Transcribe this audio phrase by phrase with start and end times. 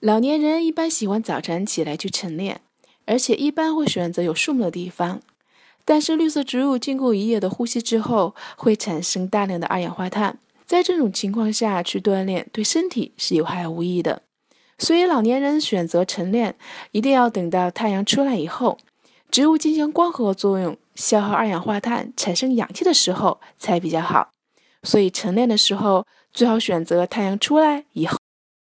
[0.00, 2.62] 老年人一般喜欢早晨起来去晨练
[3.04, 5.20] 而且一般会选择有树木的地方。
[5.84, 10.38] 但是绿色植物经过一夜的呼吸之后会产生大量的二氧化碳。
[10.64, 14.22] 在这种情况下去锻炼对身体是有害无益的。
[14.78, 16.56] 所以老年人选择晨练
[16.92, 18.78] 一定要等到太阳出来以后
[19.30, 24.30] 植物进行光合作用消耗二氧化碳产生氧气的时候才比较好。
[24.82, 28.19] 所以晨练的时候最好选择太阳出来以后。